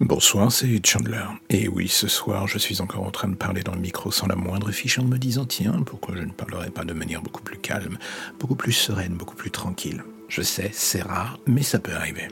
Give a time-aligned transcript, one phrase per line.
[0.00, 1.24] Bonsoir, c'est Chandler.
[1.50, 4.26] Et oui, ce soir, je suis encore en train de parler dans le micro sans
[4.26, 7.42] la moindre fiche en me disant tiens, pourquoi je ne parlerai pas de manière beaucoup
[7.42, 7.98] plus calme,
[8.38, 10.02] beaucoup plus sereine, beaucoup plus tranquille.
[10.28, 12.28] Je sais, c'est rare, mais ça peut arriver.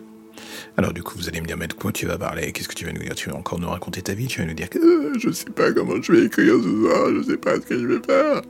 [0.79, 2.53] Alors du coup, vous allez me dire, mais de quoi tu vas parler?
[2.53, 3.15] Qu'est-ce que tu vas nous dire?
[3.15, 4.29] Tu vas encore nous raconter ta vie?
[4.29, 7.11] Tu vas nous dire que euh, je sais pas comment je vais écrire ce soir,
[7.19, 8.41] je sais pas ce que je vais faire.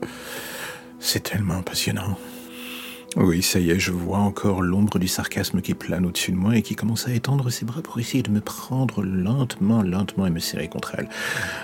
[1.01, 2.17] C'est tellement passionnant.
[3.15, 6.55] Oui, ça y est, je vois encore l'ombre du sarcasme qui plane au-dessus de moi
[6.55, 10.29] et qui commence à étendre ses bras pour essayer de me prendre lentement, lentement et
[10.29, 11.09] me serrer contre elle.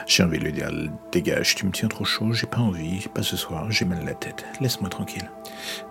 [0.08, 0.72] J'ai envie de lui dire,
[1.12, 4.06] dégage, tu me tiens trop chaud, j'ai pas envie, pas ce soir, j'ai mal à
[4.06, 5.30] la tête, laisse-moi tranquille.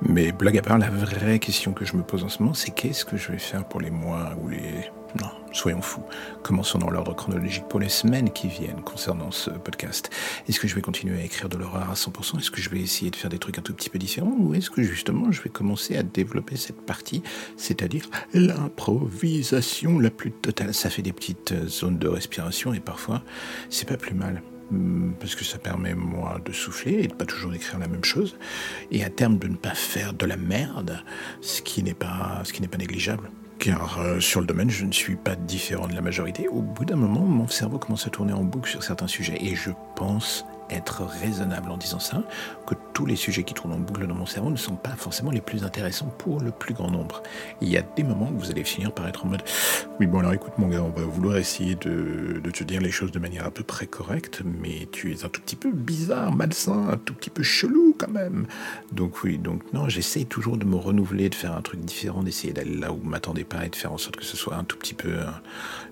[0.03, 2.73] Mais blague à part, la vraie question que je me pose en ce moment, c'est
[2.73, 6.03] qu'est-ce que je vais faire pour les mois ou les non, soyons fous.
[6.43, 10.11] Commençons dans l'ordre chronologique pour les semaines qui viennent concernant ce podcast.
[10.49, 12.81] Est-ce que je vais continuer à écrire de l'horreur à 100% Est-ce que je vais
[12.81, 14.35] essayer de faire des trucs un tout petit peu différents?
[14.39, 17.23] Ou est-ce que justement je vais commencer à développer cette partie,
[17.57, 20.75] c'est-à-dire l'improvisation la plus totale?
[20.75, 23.23] Ça fait des petites zones de respiration et parfois
[23.71, 24.43] c'est pas plus mal.
[24.73, 28.05] Hmm, parce que ça permet moi de souffler et de pas toujours écrire la même
[28.05, 28.37] chose.
[28.91, 31.05] Et à terme de ne pas faire de la merde
[31.41, 33.31] ce qui n'est pas ce qui n'est pas négligeable
[33.65, 36.49] car euh, sur le domaine, je ne suis pas différent de la majorité.
[36.49, 39.55] Au bout d'un moment, mon cerveau commence à tourner en boucle sur certains sujets, et
[39.55, 42.23] je pense être raisonnable en disant ça,
[42.67, 45.31] que tous les sujets qui tournent en boucle dans mon cerveau ne sont pas forcément
[45.31, 47.23] les plus intéressants pour le plus grand nombre.
[47.61, 49.43] il y a des moments où vous allez finir par être en mode
[50.01, 53.11] Oui, bon, alors écoute, mon gars, on va vouloir essayer de, te dire les choses
[53.11, 56.89] de manière à peu près correcte, mais tu es un tout petit peu bizarre, malsain,
[56.89, 58.47] un tout petit peu chelou quand même.
[58.93, 62.53] Donc, oui, donc non, j'essaye toujours de me renouveler, de faire un truc différent, d'essayer
[62.53, 64.65] d'aller là où vous m'attendez pas et de faire en sorte que ce soit un
[64.65, 65.09] tout petit peu.
[65.09, 65.25] Euh,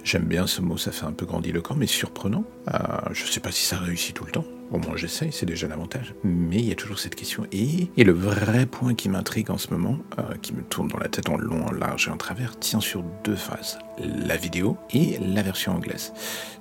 [0.05, 2.45] j'aime bien ce mot, ça fait un peu grandiloquent, mais surprenant.
[2.73, 2.78] Euh,
[3.12, 4.45] je sais pas si ça réussit tout le temps.
[4.73, 6.15] Au moins j'essaye, c'est déjà l'avantage.
[6.25, 7.47] Mais il y a toujours cette question.
[7.53, 11.09] Et, le vrai point qui m'intrigue en ce moment, euh, qui me tourne dans la
[11.09, 13.78] tête en long, en large et en travers, tient sur deux phases.
[13.98, 16.15] La vidéo et la version anglaise.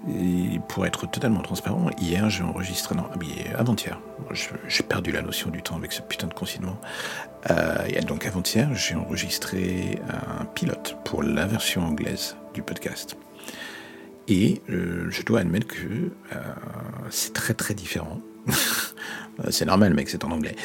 [0.09, 3.05] Et pour être totalement transparent, hier j'ai enregistré, non,
[3.57, 3.97] avant-hier,
[4.67, 6.79] j'ai perdu la notion du temps avec ce putain de confinement.
[7.49, 13.15] Euh, donc avant-hier, j'ai enregistré un pilote pour la version anglaise du podcast.
[14.27, 16.39] Et euh, je dois admettre que euh,
[17.09, 18.21] c'est très très différent.
[19.49, 20.55] c'est normal, mec, c'est en anglais.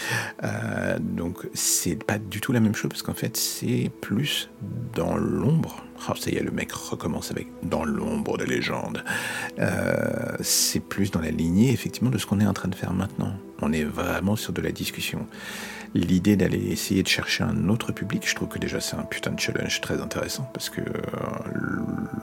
[0.44, 4.50] Euh, donc c'est pas du tout la même chose parce qu'en fait c'est plus
[4.94, 5.84] dans l'ombre.
[6.08, 9.02] Oh, ça y est, le mec recommence avec dans l'ombre de légende.
[10.40, 13.34] c'est plus dans la lignée effectivement de ce qu'on est en train de faire maintenant.
[13.62, 15.26] On est vraiment sur de la discussion
[15.96, 19.32] l'idée d'aller essayer de chercher un autre public, je trouve que déjà c'est un putain
[19.32, 20.80] de challenge très intéressant parce que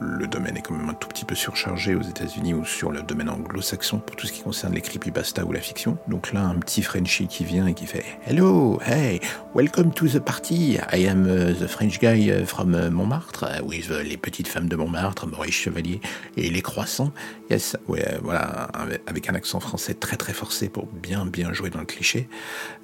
[0.00, 3.02] le domaine est quand même un tout petit peu surchargé aux États-Unis ou sur le
[3.02, 5.98] domaine anglo-saxon pour tout ce qui concerne les creepypasta ou la fiction.
[6.08, 9.20] Donc là, un petit Frenchie qui vient et qui fait Hello, hey,
[9.54, 10.78] welcome to the party.
[10.92, 14.76] I am uh, the French guy uh, from uh, Montmartre with les petites femmes de
[14.76, 16.00] Montmartre, Maurice Chevalier
[16.36, 17.12] et les croissants.
[17.50, 18.68] Yes, ouais, voilà,
[19.06, 22.28] avec un accent français très très forcé pour bien bien jouer dans le cliché.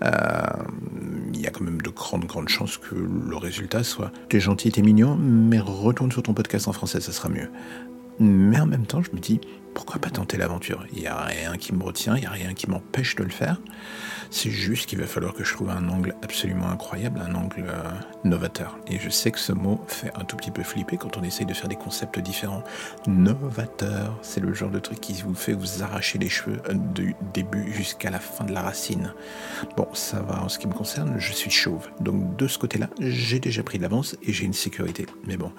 [0.05, 0.11] Euh,
[1.33, 4.71] il y a quand même de grandes grandes chances que le résultat soit t'es gentil,
[4.71, 7.49] t'es mignon, mais retourne sur ton podcast en français, ça sera mieux.
[8.19, 9.41] Mais en même temps, je me dis,
[9.75, 10.85] pourquoi pas tenter l'aventure?
[10.93, 13.31] Il n'y a rien qui me retient, il n'y a rien qui m'empêche de le
[13.31, 13.59] faire.
[14.33, 17.91] C'est juste qu'il va falloir que je trouve un angle absolument incroyable, un angle euh,
[18.23, 18.79] novateur.
[18.87, 21.47] Et je sais que ce mot fait un tout petit peu flipper quand on essaye
[21.47, 22.63] de faire des concepts différents.
[23.09, 27.17] Novateur, c'est le genre de truc qui vous fait vous arracher les cheveux euh, du
[27.35, 29.15] début jusqu'à la fin de la racine.
[29.77, 31.89] Bon, ça va en ce qui me concerne, je suis chauve.
[32.01, 35.07] Donc de ce côté-là, j'ai déjà pris de l'avance et j'ai une sécurité.
[35.27, 35.51] Mais bon,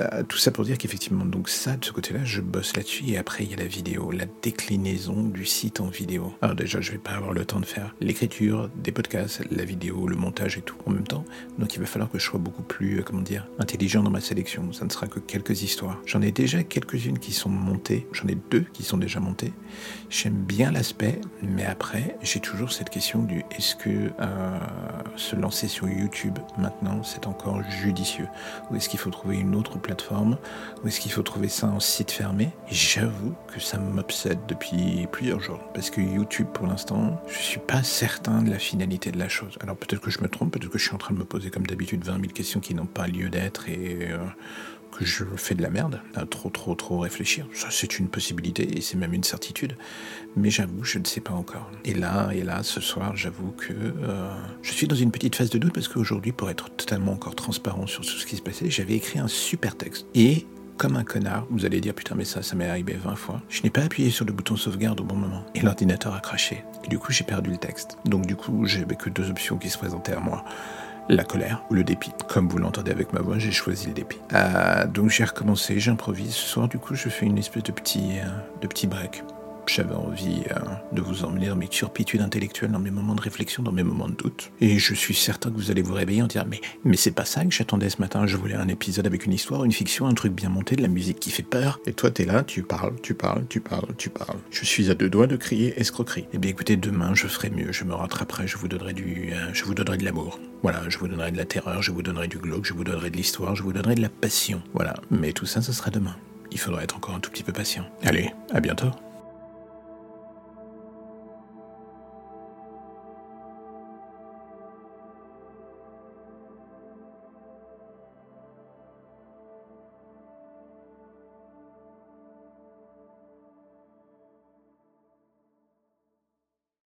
[0.00, 3.16] euh, tout ça pour dire qu'effectivement, donc ça, de ce côté-là, je bosse là-dessus et
[3.16, 6.34] après, il y a la vidéo, la déclinaison du site en vidéo.
[6.42, 10.06] Alors déjà, je vais pas avoir le temps de faire l'écriture, des podcasts, la vidéo,
[10.06, 11.24] le montage et tout en même temps.
[11.58, 14.20] Donc il va falloir que je sois beaucoup plus, euh, comment dire, intelligent dans ma
[14.20, 14.70] sélection.
[14.74, 15.98] Ça ne sera que quelques histoires.
[16.04, 18.06] J'en ai déjà quelques-unes qui sont montées.
[18.12, 19.54] J'en ai deux qui sont déjà montées.
[20.10, 24.58] J'aime bien l'aspect, mais après, j'ai toujours cette question du est-ce que euh,
[25.16, 28.28] se lancer sur YouTube maintenant, c'est encore judicieux?
[28.70, 30.36] Ou est-ce qu'il faut trouver une autre plateforme?
[30.84, 32.50] Ou est-ce qu'il faut trouver ça en site fermé?
[32.70, 35.60] J'avoue que ça m'obsède depuis plusieurs jours.
[35.74, 39.56] Parce que YouTube, pour l'instant, je suis pas certain de la finalité de la chose.
[39.60, 41.50] Alors peut-être que je me trompe, peut-être que je suis en train de me poser
[41.50, 44.18] comme d'habitude 20 000 questions qui n'ont pas lieu d'être et euh,
[44.96, 47.46] que je fais de la merde, à trop trop trop réfléchir.
[47.52, 49.76] Ça c'est une possibilité et c'est même une certitude.
[50.36, 51.70] Mais j'avoue, je ne sais pas encore.
[51.84, 54.30] Et là, et là, ce soir, j'avoue que euh,
[54.62, 57.86] je suis dans une petite phase de doute parce qu'aujourd'hui, pour être totalement encore transparent
[57.86, 60.06] sur tout ce qui se passait, j'avais écrit un super texte.
[60.14, 60.46] Et
[60.78, 63.42] comme un connard, vous allez dire putain mais ça, ça m'est arrivé 20 fois.
[63.48, 65.44] Je n'ai pas appuyé sur le bouton sauvegarde au bon moment.
[65.54, 66.64] Et l'ordinateur a craché.
[66.84, 67.98] Et du coup j'ai perdu le texte.
[68.04, 70.44] Donc du coup j'avais que deux options qui se présentaient à moi.
[71.08, 72.12] la colère ou le dépit.
[72.28, 74.18] Comme vous l'entendez avec ma voix, j'ai choisi le dépit.
[74.34, 76.34] Euh, donc j'ai recommencé, j'improvise.
[76.34, 78.28] Ce soir, du coup, je fais une espèce de petit, euh,
[78.60, 79.24] de petit break
[79.70, 80.58] j'avais envie euh,
[80.92, 84.08] de vous emmener dans mes turpitudes intellectuelles, dans mes moments de réflexion, dans mes moments
[84.08, 84.50] de doute.
[84.60, 87.24] Et je suis certain que vous allez vous réveiller en disant mais mais c'est pas
[87.24, 88.26] ça que j'attendais ce matin.
[88.26, 90.88] Je voulais un épisode avec une histoire, une fiction, un truc bien monté, de la
[90.88, 91.80] musique qui fait peur.
[91.86, 94.38] Et toi t'es là, tu parles, tu parles, tu parles, tu parles.
[94.50, 96.26] Je suis à deux doigts de crier escroquerie.
[96.32, 99.50] Eh bien écoutez, demain je ferai mieux, je me rattraperai, je vous donnerai du, euh,
[99.52, 100.38] je vous donnerai de l'amour.
[100.62, 103.10] Voilà, je vous donnerai de la terreur, je vous donnerai du glauque, je vous donnerai
[103.10, 104.60] de l'histoire, je vous donnerai de la passion.
[104.74, 106.16] Voilà, mais tout ça, ce sera demain.
[106.50, 107.84] Il faudra être encore un tout petit peu patient.
[108.02, 108.90] Allez, à bientôt.